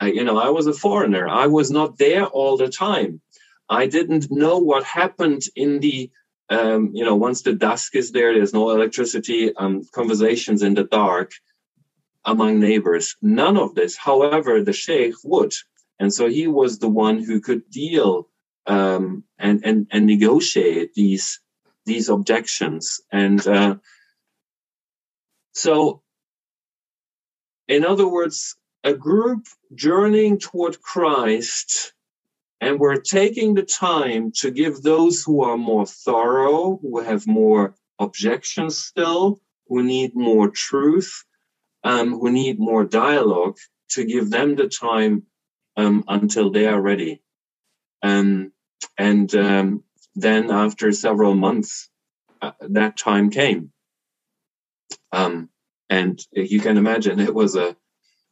[0.00, 1.28] I, you know, I was a foreigner.
[1.28, 3.20] I was not there all the time.
[3.68, 6.10] I didn't know what happened in the
[6.48, 10.84] um, you know, once the dusk is there, there's no electricity, um, conversations in the
[10.84, 11.32] dark
[12.24, 13.16] among neighbors.
[13.20, 13.96] None of this.
[13.96, 15.52] However, the sheikh would.
[15.98, 18.28] And so he was the one who could deal
[18.66, 21.40] um, and, and, and negotiate these,
[21.84, 23.00] these objections.
[23.10, 23.76] And uh,
[25.56, 26.02] so,
[27.66, 31.94] in other words, a group journeying toward Christ,
[32.60, 37.74] and we're taking the time to give those who are more thorough, who have more
[37.98, 41.24] objections still, who need more truth,
[41.82, 43.56] um, who need more dialogue,
[43.92, 45.22] to give them the time
[45.78, 47.22] um, until they are ready.
[48.02, 48.52] Um,
[48.98, 51.88] and um, then after several months,
[52.42, 53.72] uh, that time came.
[55.12, 55.50] Um,
[55.88, 57.76] and you can imagine it was a,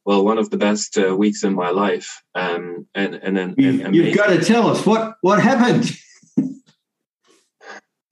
[0.05, 2.23] well, one of the best uh, weeks in my life.
[2.35, 5.91] Um, and and then and, you've got to tell us what what happened.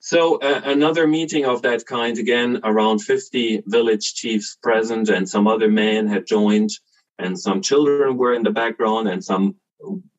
[0.00, 5.46] so uh, another meeting of that kind again, around fifty village chiefs present, and some
[5.46, 6.70] other men had joined
[7.18, 9.56] and some children were in the background and some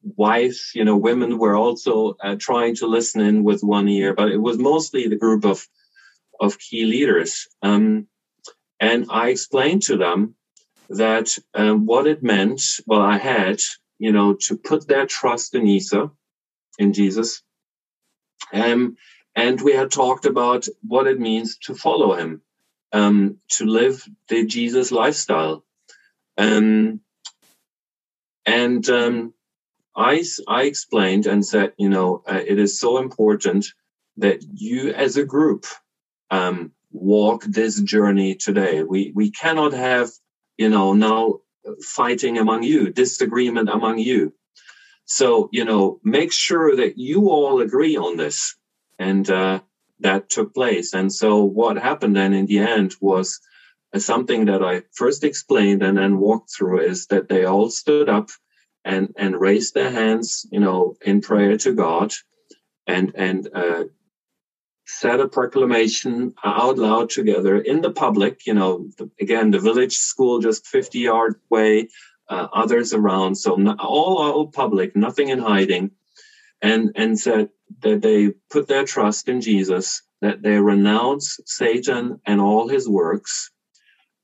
[0.03, 4.29] wives you know women were also uh, trying to listen in with one ear but
[4.29, 5.65] it was mostly the group of
[6.39, 8.07] of key leaders um,
[8.79, 10.35] and i explained to them
[10.89, 13.59] that um, what it meant well i had
[13.99, 16.11] you know to put their trust in isa
[16.79, 17.41] in jesus.
[18.51, 18.97] Um,
[19.35, 22.41] and we had talked about what it means to follow him
[22.91, 25.63] um, to live the jesus lifestyle.
[26.37, 27.01] Um,
[28.45, 29.33] and um,
[29.95, 33.65] I, I explained and said, you know, uh, it is so important
[34.17, 35.65] that you as a group
[36.29, 38.83] um, walk this journey today.
[38.83, 40.09] We, we cannot have,
[40.57, 41.39] you know, now
[41.81, 44.33] fighting among you, disagreement among you.
[45.05, 48.55] So, you know, make sure that you all agree on this.
[48.99, 49.59] And uh,
[49.99, 50.93] that took place.
[50.93, 53.39] And so what happened then in the end was
[53.97, 58.29] something that I first explained and then walked through is that they all stood up
[58.85, 62.11] and and raised their hands, you know, in prayer to God,
[62.85, 63.83] and and uh,
[64.85, 68.45] said a proclamation out loud together in the public.
[68.45, 71.89] You know, the, again, the village school just fifty yard away,
[72.29, 75.91] uh, others around, so not, all all public, nothing in hiding,
[76.61, 77.49] and and said
[77.81, 83.51] that they put their trust in Jesus, that they renounce Satan and all his works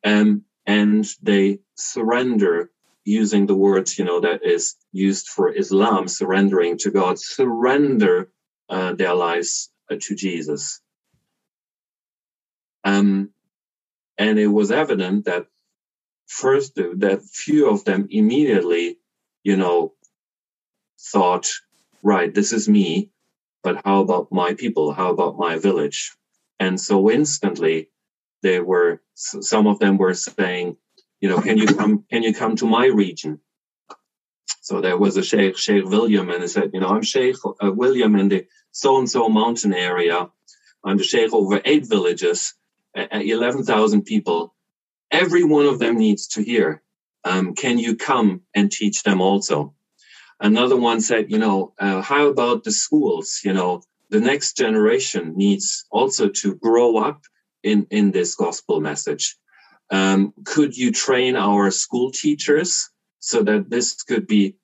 [0.06, 2.72] um, and they surrender
[3.06, 8.30] using the words you know that is used for islam surrendering to god surrender
[8.69, 10.82] uh, their lives to jesus.
[12.84, 13.32] Um,
[14.17, 15.47] and it was evident that
[16.28, 18.97] first that few of them immediately
[19.43, 19.93] you know
[20.99, 21.49] thought
[22.04, 23.10] right this is me
[23.63, 24.91] but how about my people?
[24.93, 26.13] How about my village?
[26.60, 27.89] And so instantly
[28.41, 30.78] they were some of them were saying,
[31.19, 33.39] you know, can you come can you come to my region?
[34.62, 37.71] So there was a Sheikh, Sheikh William, and he said, you know, I'm Sheikh uh,
[37.71, 38.47] William in the
[38.80, 40.30] so and so mountain area.
[40.86, 42.54] I'm the Sheikh over eight villages,
[42.98, 44.56] uh, 11,000 people.
[45.12, 46.82] Every one of them needs to hear.
[47.26, 49.74] Um, can you come and teach them also?
[50.39, 53.42] Another one said, you know, uh, how about the schools?
[53.44, 57.24] You know, the next generation needs also to grow up
[57.63, 59.36] in, in this gospel message.
[59.92, 62.89] Um, could you train our school teachers
[63.20, 64.56] so that this could be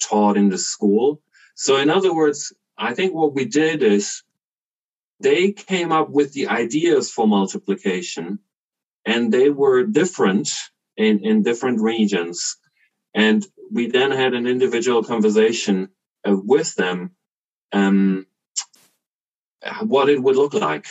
[0.00, 1.20] taught in the school?
[1.56, 4.22] So, in other words, I think what we did is
[5.20, 8.38] they came up with the ideas for multiplication
[9.04, 10.50] and they were different
[10.96, 12.56] in, in different regions.
[13.14, 15.88] And we then had an individual conversation
[16.26, 17.10] uh, with them
[17.72, 18.26] um,
[19.82, 20.86] what it would look like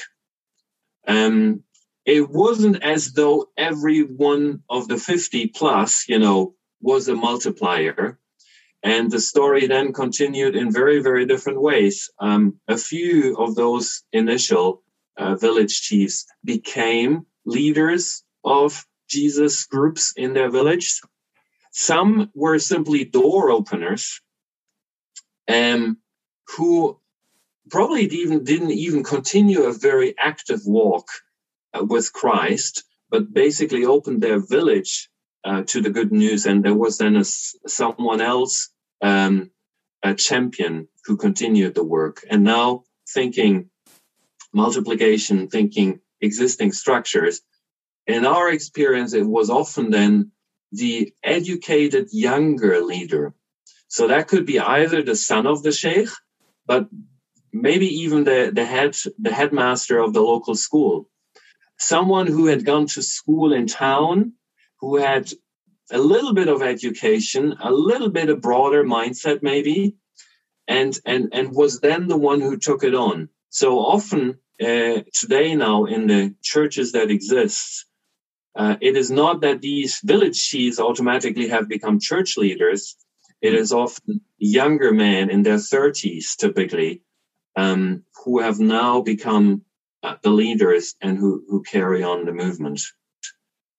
[1.07, 1.63] um,
[2.05, 8.19] it wasn't as though every one of the 50 plus, you know, was a multiplier.
[8.83, 12.09] And the story then continued in very, very different ways.
[12.19, 14.83] Um, a few of those initial
[15.17, 21.01] uh, village chiefs became leaders of Jesus groups in their village.
[21.71, 24.21] Some were simply door openers
[25.47, 25.97] um,
[26.55, 26.99] who
[27.69, 31.07] probably even didn't even continue a very active walk
[31.73, 35.09] uh, with Christ, but basically opened their village
[35.43, 36.45] uh, to the good news.
[36.45, 38.69] And there was then a, someone else
[39.01, 39.51] um,
[40.03, 42.23] a champion who continued the work.
[42.29, 43.69] And now thinking
[44.53, 47.41] multiplication, thinking existing structures.
[48.05, 50.31] In our experience, it was often then
[50.71, 53.33] the educated younger leader.
[53.87, 56.09] So that could be either the son of the sheikh,
[56.65, 56.87] but
[57.53, 61.09] maybe even the, the head the headmaster of the local school.
[61.79, 64.33] Someone who had gone to school in town,
[64.79, 65.31] who had
[65.91, 69.95] a little bit of education, a little bit of broader mindset maybe,
[70.67, 73.29] and and and was then the one who took it on.
[73.49, 77.85] So often uh, today now in the churches that exist,
[78.55, 82.95] uh, it is not that these village chiefs automatically have become church leaders.
[83.41, 87.03] It is often younger men in their 30s typically
[87.55, 89.63] um, who have now become
[90.03, 92.81] uh, the leaders and who, who carry on the movement.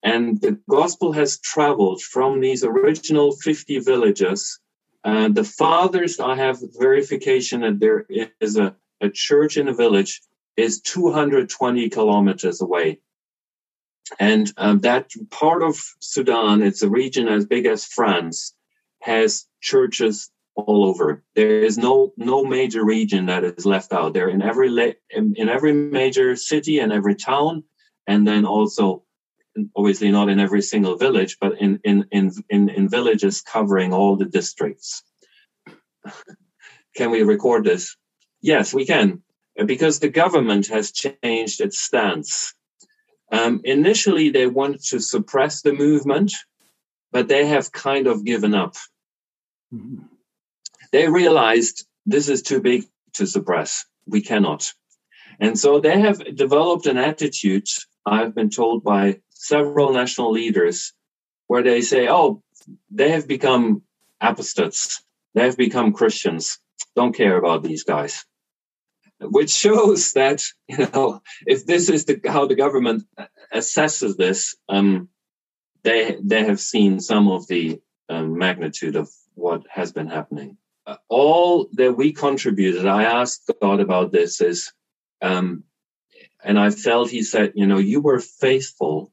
[0.02, 4.60] And the gospel has traveled from these original 50 villages.
[5.04, 8.06] Uh, the fathers, I have verification that there
[8.40, 10.20] is a, a church in a village
[10.56, 13.00] is 220 kilometers away.
[14.18, 18.54] And um, that part of Sudan, it's a region as big as France,
[19.02, 21.22] has churches all over.
[21.36, 24.14] There is no no major region that is left out.
[24.14, 27.64] There in every in, in every major city and every town,
[28.06, 29.04] and then also
[29.76, 34.16] obviously not in every single village, but in in in in, in villages covering all
[34.16, 35.02] the districts.
[36.96, 37.96] can we record this?
[38.40, 39.22] Yes, we can,
[39.66, 42.54] because the government has changed its stance.
[43.30, 46.32] Um, initially, they wanted to suppress the movement,
[47.12, 48.76] but they have kind of given up.
[49.72, 50.04] Mm-hmm.
[50.92, 52.84] They realized this is too big
[53.14, 53.84] to suppress.
[54.06, 54.72] We cannot.
[55.40, 57.68] And so they have developed an attitude,
[58.06, 60.92] I've been told by several national leaders,
[61.46, 62.42] where they say, oh,
[62.90, 63.82] they have become
[64.20, 65.02] apostates.
[65.34, 66.58] They have become Christians.
[66.96, 68.24] Don't care about these guys.
[69.20, 73.04] Which shows that, you know, if this is the, how the government
[73.54, 75.08] assesses this, um,
[75.84, 80.56] they, they have seen some of the um, magnitude of what has been happening.
[80.84, 84.72] Uh, all that we contributed, I asked God about this is,
[85.22, 85.62] um,
[86.42, 89.12] and I felt He said, you know, you were faithful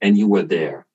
[0.00, 0.86] and you were there.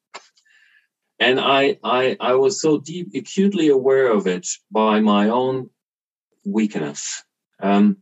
[1.19, 5.69] And I, I, I was so deep, acutely aware of it by my own
[6.43, 7.23] weakness.
[7.59, 7.97] Um,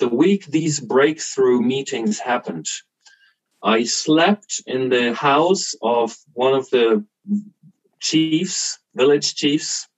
[0.00, 2.66] the week these breakthrough meetings happened,
[3.62, 7.04] I slept in the house of one of the
[8.00, 9.88] chiefs, village chiefs,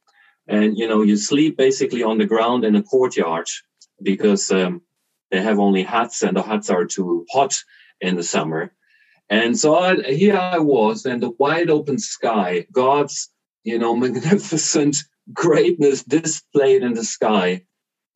[0.46, 3.48] and you know you sleep basically on the ground in a courtyard
[4.00, 4.82] because um,
[5.30, 7.56] they have only huts and the huts are too hot
[8.00, 8.72] in the summer
[9.28, 13.30] and so I, here I was, and the wide open sky, God's,
[13.64, 14.98] you know, magnificent
[15.32, 17.64] greatness displayed in the sky.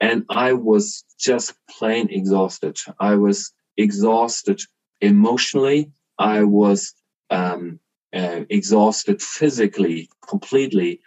[0.01, 2.79] And I was just plain exhausted.
[2.99, 4.61] I was exhausted
[5.01, 5.91] emotionally.
[6.19, 6.95] I was
[7.29, 7.81] um,
[8.15, 11.01] uh, exhausted physically, completely.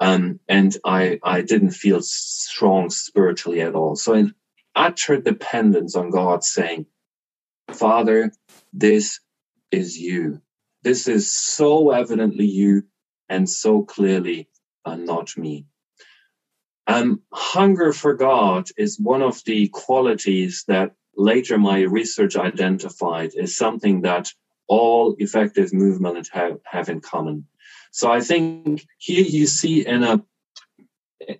[0.00, 3.96] Um, and I, I didn't feel strong spiritually at all.
[3.96, 4.34] So in
[4.76, 6.86] utter dependence on God saying,
[7.72, 8.32] Father,
[8.72, 9.20] this
[9.70, 10.40] is you.
[10.82, 12.84] This is so evidently you
[13.28, 14.48] and so clearly
[14.84, 15.66] uh, not me.
[16.86, 23.56] Um, hunger for God is one of the qualities that later my research identified is
[23.56, 24.32] something that
[24.68, 27.46] all effective movements have, have in common.
[27.90, 30.22] So I think here you see in a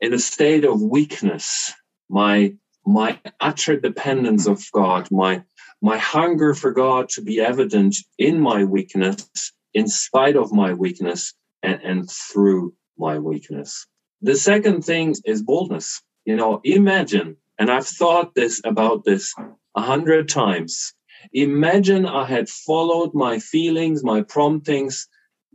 [0.00, 1.72] in a state of weakness,
[2.08, 2.54] my
[2.84, 5.44] my utter dependence of God, my
[5.80, 11.34] my hunger for God to be evident in my weakness, in spite of my weakness,
[11.62, 13.86] and, and through my weakness.
[14.22, 16.02] The second thing is boldness.
[16.24, 19.34] You know, imagine, and I've thought this about this
[19.74, 20.94] a hundred times.
[21.32, 25.08] Imagine I had followed my feelings, my promptings,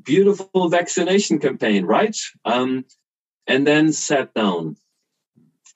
[0.03, 2.17] beautiful vaccination campaign, right?
[2.45, 2.85] Um,
[3.47, 4.77] and then sat down.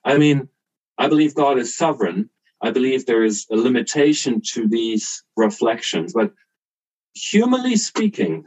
[0.04, 0.50] I mean,
[0.98, 2.30] I believe God is sovereign,
[2.62, 6.14] I believe there is a limitation to these reflections.
[6.14, 6.34] But
[7.14, 8.46] humanly speaking,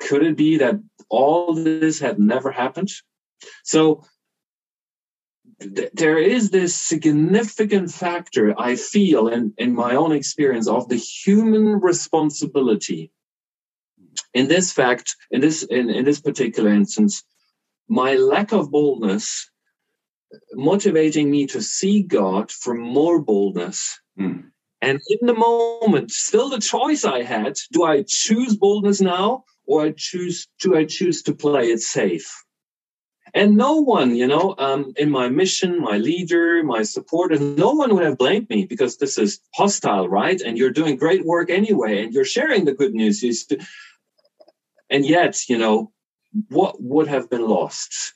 [0.00, 0.76] could it be that
[1.08, 2.90] all this had never happened?
[3.64, 4.04] So
[5.60, 10.96] th- there is this significant factor I feel in, in my own experience of the
[10.96, 13.12] human responsibility.
[14.34, 17.22] In this fact, in this in, in this particular instance,
[17.88, 19.50] my lack of boldness
[20.54, 24.00] motivating me to see God for more boldness.
[24.18, 24.44] Mm.
[24.80, 29.82] And in the moment, still the choice I had do I choose boldness now or
[29.82, 32.44] I choose do I choose to play it safe?
[33.34, 37.94] And no one, you know, um, in my mission, my leader, my supporter, no one
[37.94, 40.38] would have blamed me because this is hostile, right?
[40.40, 43.24] And you're doing great work anyway, and you're sharing the good news.
[44.90, 45.92] And yet, you know,
[46.48, 48.12] what would have been lost?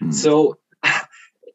[0.00, 0.10] Hmm.
[0.10, 0.58] So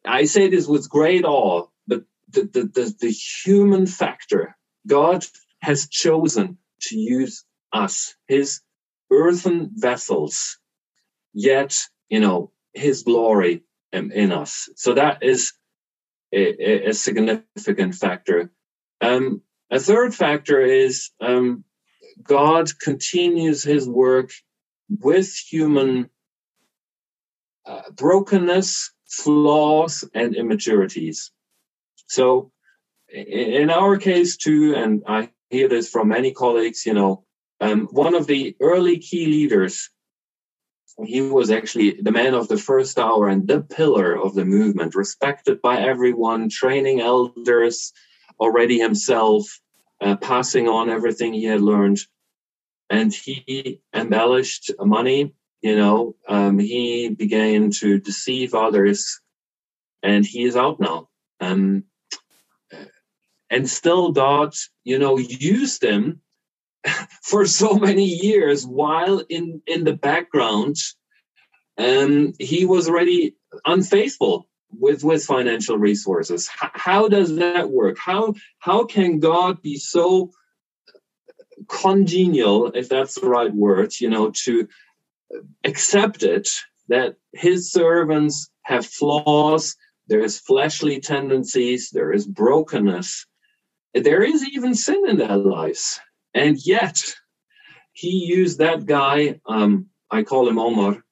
[0.06, 4.56] I say this with great awe, but the, the, the, the human factor,
[4.88, 5.26] God
[5.62, 7.44] has chosen to use
[7.74, 8.62] us, his
[9.12, 10.58] earthen vessels,
[11.34, 11.78] yet,
[12.10, 14.70] you know, his glory in, us.
[14.76, 15.54] So that is
[16.32, 18.52] a, a significant factor.
[19.02, 19.42] Um,
[19.72, 21.64] a third factor is um,
[22.24, 24.32] God continues his work
[24.90, 26.10] with human
[27.66, 31.32] uh, brokenness, flaws, and immaturities.
[32.08, 32.52] So,
[33.10, 37.26] in our case, too, and I hear this from many colleagues, you know,
[37.60, 39.90] um, one of the early key leaders,
[41.04, 44.96] he was actually the man of the first hour and the pillar of the movement,
[44.96, 47.94] respected by everyone, training elders
[48.40, 49.60] already himself,
[50.02, 52.00] uh, passing on everything he had learned.
[52.90, 59.20] And he embellished money, you know, um, he began to deceive others,
[60.02, 61.10] and he is out now.
[61.42, 61.84] Um,
[63.50, 64.54] and still God,
[64.84, 66.22] you know, used him
[67.24, 70.78] for so many years while in in the background.
[71.78, 73.36] Um, he was already
[73.66, 76.50] unfaithful with with financial resources.
[76.62, 77.98] H- how does that work?
[77.98, 80.32] How how can god be so
[81.68, 84.68] congenial if that's the right word you know to
[85.64, 86.50] accept it
[86.88, 89.76] that his servants have flaws
[90.08, 93.28] there is fleshly tendencies there is brokenness
[93.94, 96.00] there is even sin in their lives.
[96.34, 97.02] And yet,
[97.92, 101.04] he used that guy, um, I call him Omar,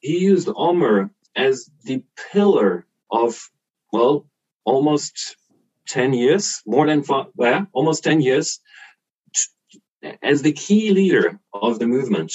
[0.00, 2.02] he used Omar as the
[2.32, 3.38] pillar of,
[3.92, 4.26] well,
[4.64, 5.36] almost
[5.88, 8.60] 10 years, more than five, well, almost 10 years,
[10.22, 12.32] as the key leader of the movement.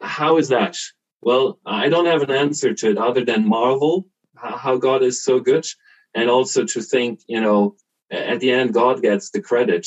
[0.00, 0.76] How is that?
[1.22, 4.06] Well, I don't have an answer to it other than marvel
[4.36, 5.66] how God is so good
[6.14, 7.76] and also to think, you know,
[8.10, 9.86] at the end, God gets the credit.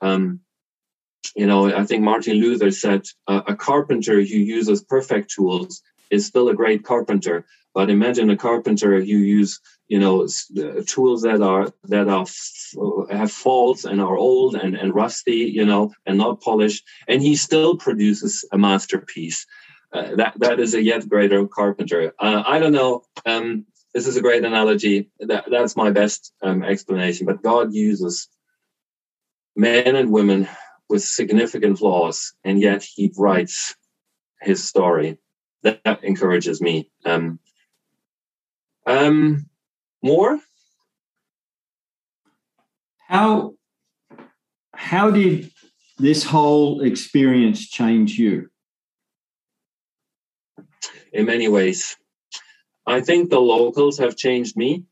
[0.00, 0.40] Um,
[1.36, 6.48] you know, I think Martin Luther said a carpenter who uses perfect tools is still
[6.48, 7.44] a great carpenter.
[7.74, 10.26] But imagine a carpenter who use, you know,
[10.86, 12.26] tools that are that are
[13.10, 17.36] have faults and are old and, and rusty, you know, and not polished, and he
[17.36, 19.46] still produces a masterpiece.
[19.90, 22.12] Uh, that that is a yet greater carpenter.
[22.18, 23.04] Uh, I don't know.
[23.24, 23.64] Um,
[23.94, 25.10] this is a great analogy.
[25.20, 27.24] That, that's my best um, explanation.
[27.24, 28.28] But God uses
[29.56, 30.48] men and women
[30.90, 33.74] with significant flaws, and yet He writes
[34.42, 35.16] His story.
[35.62, 36.90] That, that encourages me.
[37.06, 37.40] Um,
[38.86, 39.47] um,
[40.02, 40.38] more.
[43.06, 43.54] How
[44.74, 45.50] how did
[45.98, 48.50] this whole experience change you?
[51.12, 51.96] In many ways.
[52.86, 54.84] I think the locals have changed me.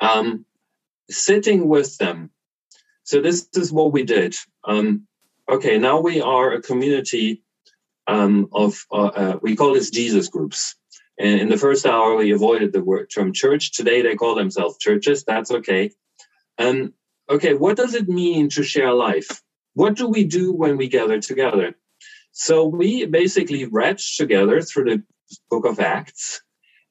[0.00, 0.44] Um,
[1.10, 2.30] sitting with them.
[3.04, 4.34] So this is what we did.
[4.64, 5.06] Um,
[5.48, 7.42] okay, now we are a community
[8.06, 10.76] um, of uh, uh, we call this Jesus groups.
[11.18, 13.72] And in the first hour, we avoided the word term church.
[13.72, 15.24] Today, they call themselves churches.
[15.24, 15.92] That's okay.
[16.58, 16.94] Um,
[17.30, 19.42] okay, what does it mean to share life?
[19.74, 21.74] What do we do when we gather together?
[22.32, 25.02] So we basically read together through the
[25.50, 26.42] book of Acts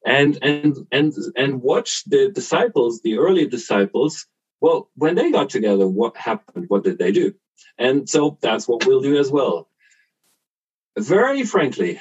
[0.04, 4.26] and and and and watch the disciples, the early disciples.
[4.60, 6.66] Well, when they got together, what happened?
[6.68, 7.34] What did they do?
[7.78, 9.68] And so that's what we'll do as well.
[10.96, 12.00] Very frankly,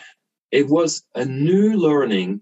[0.54, 2.42] it was a new learning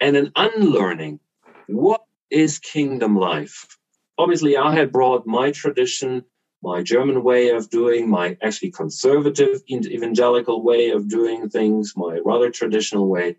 [0.00, 1.20] and an unlearning.
[1.68, 3.78] What is kingdom life?
[4.18, 6.24] Obviously, I had brought my tradition,
[6.62, 12.50] my German way of doing, my actually conservative evangelical way of doing things, my rather
[12.50, 13.36] traditional way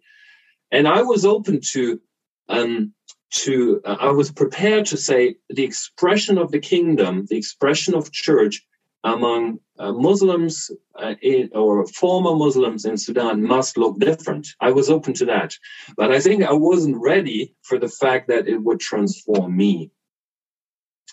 [0.71, 2.01] and I was open to
[2.49, 2.93] um,
[3.31, 8.11] to uh, I was prepared to say the expression of the kingdom, the expression of
[8.11, 8.65] church
[9.03, 14.47] among uh, Muslims uh, in, or former Muslims in Sudan must look different.
[14.59, 15.57] I was open to that,
[15.97, 19.91] but I think I wasn't ready for the fact that it would transform me.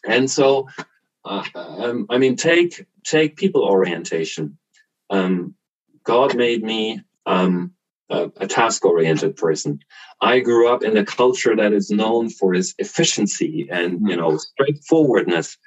[0.07, 0.69] And so,
[1.25, 4.59] uh, um, I mean, take take people orientation.
[5.11, 5.55] Um,
[6.05, 7.03] God made me.
[7.27, 7.73] Um,
[8.11, 9.81] a, a task oriented person.
[10.21, 14.39] I grew up in a culture that is known for its efficiency and, you know,
[14.39, 15.59] straightforwardness.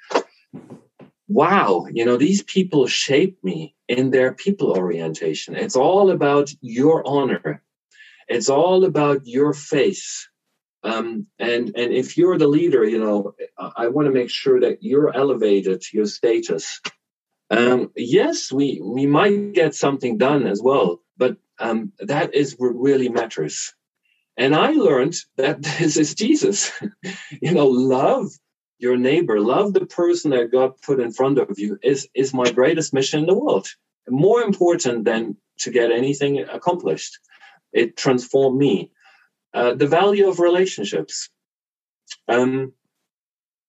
[1.31, 5.55] Wow, you know, these people shape me in their people orientation.
[5.55, 7.63] It's all about your honor.
[8.27, 10.29] It's all about your face.
[10.83, 14.79] Um, and and if you're the leader, you know, I want to make sure that
[14.81, 16.81] you're elevated, your status.
[17.49, 22.69] Um, yes, we we might get something done as well, but um, that is what
[22.69, 23.73] really matters.
[24.37, 26.71] And I learned that this is Jesus.
[27.41, 28.31] you know, love
[28.81, 32.51] your neighbor, love the person that God put in front of you is, is my
[32.51, 33.67] greatest mission in the world.
[34.09, 37.19] More important than to get anything accomplished.
[37.71, 38.91] It transformed me.
[39.53, 41.29] Uh, the value of relationships.
[42.27, 42.73] Um,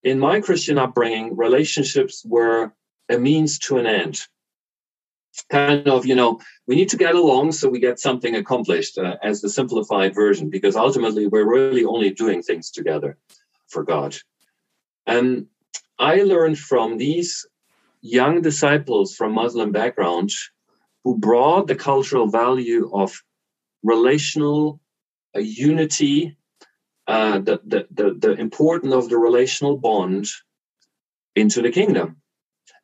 [0.03, 2.73] in my Christian upbringing, relationships were
[3.09, 4.27] a means to an end.
[5.51, 9.17] Kind of, you know, we need to get along so we get something accomplished uh,
[9.23, 13.19] as the simplified version, because ultimately we're really only doing things together
[13.69, 14.17] for God.
[15.07, 15.47] And
[15.99, 17.47] I learned from these
[18.01, 20.51] young disciples from Muslim backgrounds
[21.05, 23.23] who brought the cultural value of
[23.83, 24.81] relational
[25.35, 26.37] uh, unity,
[27.07, 30.27] uh, the, the, the, the importance of the relational bond
[31.35, 32.17] into the kingdom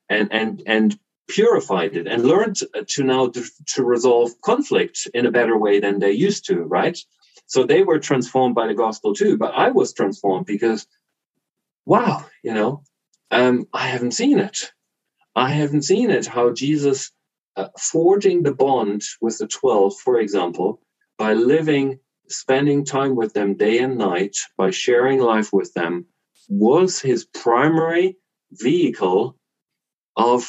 [0.08, 0.98] and, and, and
[1.28, 5.98] purified it and learned to now to, to resolve conflict in a better way than
[5.98, 6.98] they used to, right?
[7.46, 10.86] So they were transformed by the gospel too, but I was transformed because
[11.88, 12.82] wow, you know,
[13.30, 14.72] um, I haven't seen it.
[15.34, 16.26] I haven't seen it.
[16.26, 17.10] How Jesus
[17.56, 20.82] uh, forging the bond with the 12, for example,
[21.16, 26.04] by living, spending time with them day and night, by sharing life with them,
[26.50, 28.18] was his primary
[28.52, 29.38] vehicle
[30.14, 30.46] of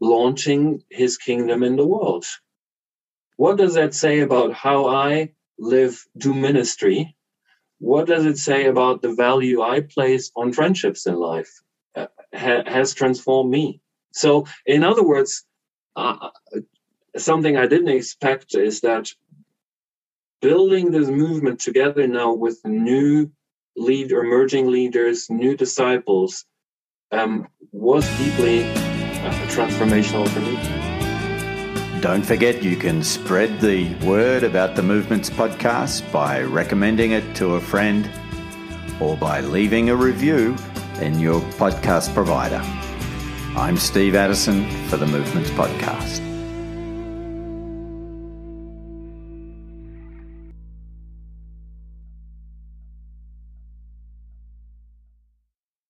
[0.00, 2.24] launching his kingdom in the world.
[3.36, 7.16] What does that say about how I live, do ministry,
[7.84, 11.52] what does it say about the value I place on friendships in life?
[11.94, 13.82] Uh, ha- has transformed me.
[14.12, 15.44] So, in other words,
[15.94, 16.30] uh,
[17.16, 19.12] something I didn't expect is that
[20.40, 23.30] building this movement together now with new
[23.76, 26.46] lead emerging leaders, new disciples,
[27.12, 30.83] um, was deeply uh, transformational for me.
[32.04, 37.54] Don't forget you can spread the word about the Movements podcast by recommending it to
[37.54, 38.10] a friend
[39.00, 40.54] or by leaving a review
[41.00, 42.60] in your podcast provider.
[43.56, 46.33] I'm Steve Addison for the Movements podcast.